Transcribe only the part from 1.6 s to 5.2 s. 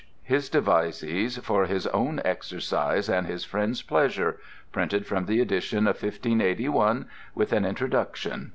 his owne exercise, and his Friends pleasure. Printed